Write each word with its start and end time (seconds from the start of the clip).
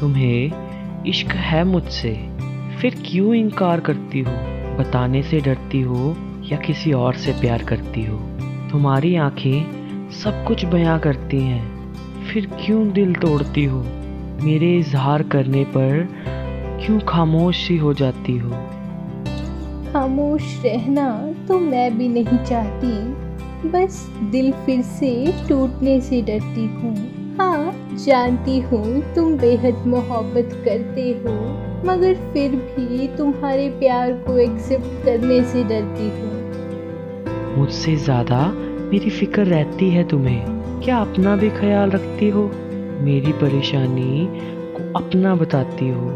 तुम्हें 0.00 0.52
इश्क 1.06 1.26
है 1.26 1.64
मुझसे। 1.64 2.30
फिर 2.80 3.02
क्यों 3.06 3.34
इनकार 3.34 3.80
करती 3.80 4.20
हो? 4.20 4.32
बताने 4.78 5.22
से 5.22 5.40
डरती 5.40 5.80
हो 5.80 6.16
या 6.52 6.56
किसी 6.56 6.92
और 6.92 7.14
से 7.14 7.32
प्यार 7.32 7.62
करती 7.62 8.04
हो? 8.04 8.16
तुम्हारी 8.72 9.16
आँखें 9.16 9.84
सब 10.10 10.44
कुछ 10.44 10.64
बयां 10.64 10.98
करती 10.98 11.40
हैं। 11.40 11.94
फिर 12.24 12.46
क्यों 12.46 12.92
दिल 12.92 13.14
तोड़ती 13.14 13.64
हो? 13.64 13.84
मेरे 14.42 14.78
इजहार 14.78 15.22
करने 15.22 15.64
पर 15.64 16.08
क्यों 16.86 17.00
खामोश 17.00 17.68
सी 17.68 17.76
हो 17.76 17.94
जाती 17.94 18.38
हो? 18.38 18.50
खामोश 19.92 20.62
रहना 20.64 21.32
तो 21.48 21.58
मैं 21.58 21.98
भी 21.98 22.08
नहीं 22.08 22.44
चाहती। 22.44 23.24
बस 23.68 24.10
दिल 24.30 24.52
फिर 24.52 24.82
से 24.82 25.34
टूटने 25.48 26.00
से 26.00 26.22
डरती 26.22 26.66
हूँ। 26.66 26.96
हाँ 27.38 27.83
जानती 27.96 28.58
हूँ 28.60 29.14
तुम 29.14 29.36
बेहद 29.38 29.86
मोहब्बत 29.86 30.52
करते 30.64 31.02
हो 31.24 31.32
मगर 31.86 32.14
फिर 32.32 32.56
भी 32.56 33.08
तुम्हारे 33.16 33.68
प्यार 33.70 34.12
को 34.26 34.36
एक्सेप्ट 34.38 35.04
करने 35.04 35.42
से 35.44 35.62
डरती 35.64 36.08
हूँ। 36.10 36.32
मुझसे 37.58 37.94
ज़्यादा 37.96 38.46
मेरी 38.84 39.10
फ़िक्र 39.10 39.44
रहती 39.44 39.90
है 39.90 40.04
तुम्हें। 40.08 40.80
क्या 40.80 40.96
अपना 40.98 41.36
भी 41.36 41.50
ख्याल 41.50 41.90
रखती 41.90 42.28
हो? 42.28 42.42
मेरी 43.00 43.32
परेशानी 43.32 44.26
को 44.74 44.92
अपना 44.98 45.34
बताती 45.34 45.88
हो 45.88 46.10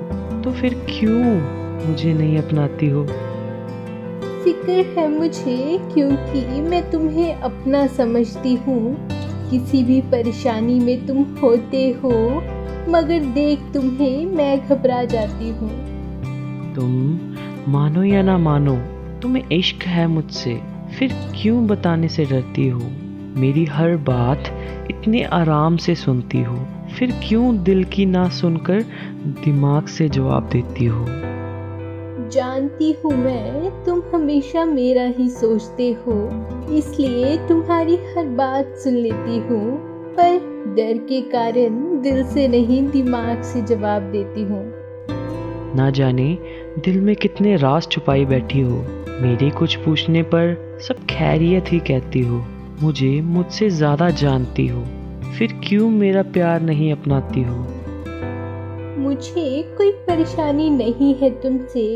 तो 0.44 0.52
फिर 0.52 0.74
क्यों 0.90 1.24
मुझे 1.88 2.12
नहीं 2.12 2.38
अपनाती 2.38 2.88
हो? 2.88 3.04
फ़िक्र 4.44 4.84
है 4.96 5.08
मुझे 5.08 5.78
क्योंकि 5.94 6.60
मैं 6.60 6.90
तुम्हें 6.90 7.34
अपना 7.34 7.86
समझती 7.86 8.54
हूँ। 8.56 9.17
किसी 9.50 9.82
भी 9.84 10.00
परेशानी 10.00 10.78
में 10.80 11.06
तुम 11.06 11.22
होते 11.42 11.90
हो, 11.90 12.10
मगर 12.88 13.24
देख 13.24 13.58
तुम्हें 13.74 14.26
मैं 14.26 14.68
घबरा 14.68 15.04
जाती 15.04 15.48
हूँ। 15.48 15.70
तुम 16.74 17.18
मानो 17.72 18.02
या 18.02 18.22
ना 18.22 18.38
मानो, 18.38 18.76
तुम्हें 19.22 19.48
इश्क 19.52 19.82
है 19.82 20.06
मुझसे, 20.06 20.60
फिर 20.98 21.12
क्यों 21.42 21.66
बताने 21.66 22.08
से 22.08 22.24
डरती 22.24 22.68
हो? 22.68 22.90
मेरी 23.40 23.64
हर 23.64 23.96
बात 23.96 24.44
इतने 24.90 25.22
आराम 25.22 25.76
से 25.76 25.94
सुनती 25.94 26.42
हो, 26.42 26.56
फिर 26.98 27.12
क्यों 27.28 27.62
दिल 27.62 27.84
की 27.84 28.06
ना 28.06 28.28
सुनकर 28.28 28.82
दिमाग 29.44 29.86
से 29.86 30.08
जवाब 30.08 30.48
देती 30.52 30.84
हो? 30.84 31.06
जानती 32.28 32.92
हूँ 32.92 33.12
मैं 33.14 33.84
तुम 33.84 34.02
हमेशा 34.14 34.64
मेरा 34.64 35.04
ही 35.18 35.28
सोचते 35.30 35.90
हो। 35.92 36.14
इसलिए 36.76 37.36
तुम्हारी 37.48 37.96
हर 37.96 38.26
बात 38.26 38.74
सुन 38.76 38.94
लेती 38.94 39.38
हूँ 39.38 39.78
पर 40.16 40.38
डर 40.76 40.98
के 40.98 41.20
कारण 41.20 42.00
दिल 42.02 42.22
से 42.24 42.48
नहीं 42.48 42.82
दिमाग 42.90 43.42
से 43.42 43.62
जवाब 43.62 44.02
देती 44.02 44.42
हूँ। 44.42 44.62
ना 45.76 45.90
जाने 45.90 46.38
दिल 46.78 47.00
में 47.00 47.16
कितने 47.16 47.56
राज 47.56 47.88
छुपाई 47.88 48.24
बैठी 48.24 48.60
हो। 48.60 48.76
मेरे 49.20 49.50
कुछ 49.50 49.76
पूछने 49.76 50.22
पर 50.22 50.78
सब 50.88 51.04
खैरियत 51.10 51.72
ही 51.72 51.78
कहती 51.80 52.20
हो। 52.20 52.44
मुझे 52.82 53.20
मुझसे 53.20 53.70
ज़्यादा 53.70 54.10
जानती 54.10 54.66
हो। 54.66 54.84
फिर 55.38 55.60
क्यों 55.64 55.88
मेरा 55.90 56.22
प्यार 56.22 56.60
नहीं 56.60 56.92
अपनाती 56.92 57.42
हो? 57.42 57.56
मुझे 58.98 59.62
कोई 59.78 59.90
परेशानी 60.06 60.70
नहीं 60.70 61.14
है 61.14 61.30
तुमसे। 61.30 61.86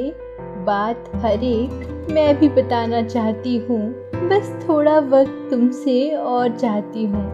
बात 0.64 1.10
हर 1.16 1.44
एक 1.44 2.06
मैं 2.10 2.38
भी 2.38 2.48
बताना 2.48 3.02
चाहती 3.02 3.56
हूँ। 3.58 3.80
बस 4.28 4.50
थोड़ा 4.68 4.98
वक्त 4.98 5.48
तुमसे 5.50 5.94
और 6.10 6.56
चाहती 6.56 7.04
हूँ। 7.04 7.24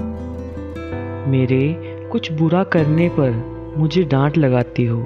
मेरे 1.29 1.61
कुछ 2.13 2.31
बुरा 2.33 2.63
करने 2.65 3.09
पर 3.19 3.31
मुझे 3.79 4.03
डांट 4.05 4.37
लगाती 4.37 4.85
हो। 4.85 4.99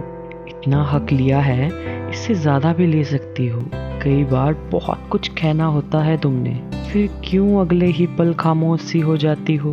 इतना 0.48 0.82
हक 0.84 1.12
लिया 1.12 1.40
है 1.40 1.68
इससे 2.10 2.34
ज़्यादा 2.34 2.72
भी 2.72 2.86
ले 2.86 3.04
सकती 3.04 3.46
हो। 3.48 3.60
कई 4.02 4.24
बार 4.24 4.54
बहुत 4.72 5.08
कुछ 5.10 5.28
कहना 5.28 5.66
होता 5.66 6.02
है 6.02 6.16
तुमने 6.18 6.54
फिर 6.92 7.08
क्यों 7.24 7.60
अगले 7.60 7.86
ही 7.86 8.06
पल 8.18 8.32
खामोश 8.34 8.80
सी 8.80 9.00
हो 9.00 9.16
जाती 9.16 9.56
हो? 9.56 9.72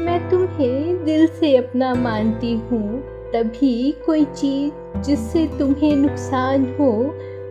मैं 0.00 0.18
तुम्हें 0.30 1.04
दिल 1.04 1.26
से 1.26 1.56
अपना 1.56 1.94
मानती 1.94 2.52
हूँ। 2.62 3.00
तभी 3.32 3.90
कोई 4.06 4.24
चीज़ 4.24 5.00
जिससे 5.00 5.46
तुम्हें 5.58 5.94
नुकसान 5.96 6.64
हो 6.80 6.90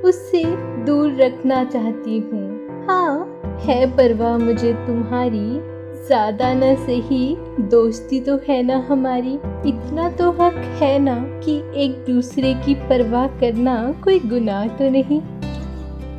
उससे 0.03 0.43
दूर 0.85 1.15
रखना 1.15 1.63
चाहती 1.63 2.19
हूँ। 2.19 2.85
हाँ 2.87 3.41
है 3.61 3.85
परवाह 3.97 4.37
मुझे 4.37 4.73
तुम्हारी। 4.73 5.73
ज़्यादा 6.07 6.53
न 6.53 6.75
सही, 6.75 7.35
दोस्ती 7.59 8.19
तो 8.19 8.39
है 8.49 8.63
ना 8.63 8.77
हमारी। 8.89 9.33
इतना 9.69 10.09
तो 10.09 10.31
हक 10.31 10.55
है 10.55 10.99
ना 10.99 11.15
कि 11.15 11.55
एक 11.75 11.91
दूसरे 12.07 12.53
की 12.53 12.75
परवाह 12.75 13.27
करना 13.27 13.95
कोई 14.03 14.19
गुनाह 14.19 14.67
तो 14.67 14.89
नहीं। 14.89 15.21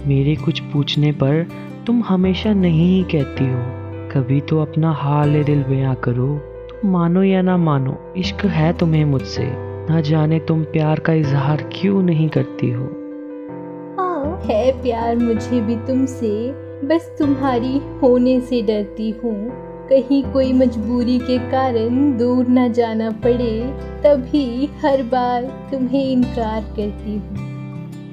मेरे 0.07 0.37
कुछ 0.37 0.61
पूछने 0.61 1.13
पर 1.13 1.47
तुम 1.87 2.03
हमेशा 2.03 2.53
नहीं 2.53 2.89
ही 2.97 3.03
कहती 3.05 3.45
हो। 3.45 3.61
कभी 4.11 4.41
तो 4.41 4.61
अपना 4.61 4.93
हाल 4.93 5.43
दिल 5.45 5.63
बयां 5.63 5.95
करो। 5.95 6.39
तुम 6.71 6.91
मानो 6.91 7.23
या 7.23 7.43
ना 7.43 7.57
मानो, 7.57 8.15
इश्क 8.17 8.45
है 8.45 8.73
तुम्हें 8.73 9.05
मुझसे। 9.05 9.47
ना 9.91 10.01
जाने 10.01 10.39
तुम 10.39 10.65
प्यार 10.65 10.99
का 10.99 11.13
इजहार 11.13 11.71
क्यों 11.73 12.03
नहीं 12.03 12.29
करती 12.29 12.71
हो। 12.71 13.04
है 14.33 14.83
प्यार 14.83 15.17
मुझे 15.17 15.61
भी 15.61 15.77
तुमसे, 15.77 16.53
बस 16.87 17.17
तुम्हारी 17.19 17.81
होने 18.03 18.41
से 18.41 18.63
डरती 18.63 19.11
हूँ। 19.11 19.51
कहीं 19.89 20.23
कोई 20.25 20.53
मजबूरी 20.53 21.19
के 21.19 21.39
कारण 21.39 22.17
दूर 22.19 22.47
न 22.49 22.73
जाना 22.73 23.11
पड़े, 23.11 23.75
तभी 24.05 24.71
हर 24.83 25.03
बार 25.03 25.43
तुम्हें 25.43 26.11
इनकार 26.13 26.61
करती 26.63 27.17
हूँ। 27.17 27.55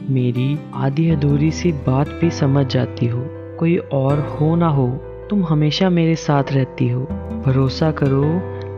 मेरी 0.10 0.60
आधी 0.74 1.10
अधूरी 1.10 1.52
सी 1.52 1.72
बात 1.72 2.08
भी 2.08 2.30
समझ 2.30 2.74
जाती 2.74 3.06
हो। 3.06 3.26
कोई 3.60 3.78
और 3.78 4.20
हो 4.20 4.56
ना 4.56 4.68
हो, 4.68 4.88
तुम 5.30 5.46
हमेशा 5.46 5.90
मेरे 5.90 6.16
साथ 6.16 6.44
रहती 6.52 6.90
हो। 6.90 7.02
भरोसा 7.46 7.92
करो, 7.92 8.24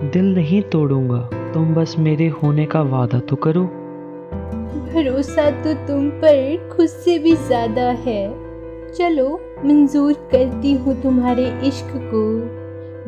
दिल 0.09 0.35
नहीं 0.35 0.61
तोड़ूँगा। 0.61 1.29
तुम 1.53 1.73
बस 1.75 1.95
मेरे 1.99 2.27
होने 2.27 2.65
का 2.65 2.81
वादा 2.81 3.19
तो 3.19 3.35
करो। 3.35 3.69
भरोसा 4.93 5.49
तो 5.63 5.73
तुम 5.87 6.09
पर 6.21 6.69
खुद 6.69 6.87
से 6.87 7.17
भी 7.19 7.35
ज़्यादा 7.37 7.89
है। 7.99 8.23
चलो 8.93 9.29
मंजूर 9.65 10.13
करती 10.31 10.73
हूँ 10.73 11.01
तुम्हारे 11.01 11.45
इश्क 11.67 11.91
को। 12.13 12.23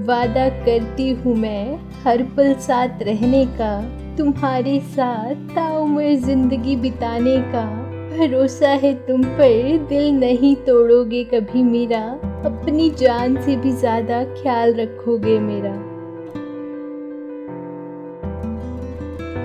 वादा 0.06 0.48
करती 0.50 1.10
हूँ 1.14 1.36
मैं 1.36 1.80
हर 2.04 2.24
पल 2.38 2.54
साथ 2.60 3.04
रहने 3.04 3.46
का 3.60 3.72
तुम्हारे 4.18 4.80
साथ 4.88 5.56
ताउम्र 5.56 6.16
ज़िंदगी 6.16 6.76
बिताने 6.76 7.38
का। 7.54 7.66
भरोसा 8.10 8.70
है 8.70 8.94
तुम 9.08 9.24
पर 9.24 9.78
दिल 9.88 10.12
नहीं 10.12 10.56
तोड़ोगे 10.66 11.24
कभी 11.24 11.64
मेरा। 11.64 12.02
अपनी 12.46 12.90
जान 13.00 13.42
से 13.42 13.56
भी 13.56 13.72
ज़्यादा 13.74 14.24
ख्याल 14.34 14.74
रखोगे 14.74 15.40
मेरा। 15.40 15.74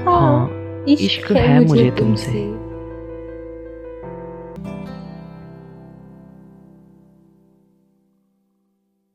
हाँ, 0.04 0.20
हाँ। 0.20 0.59
इश्क 0.88 1.32
है 1.32 1.64
मुझे 1.64 1.90
तुमसे। 1.90 2.69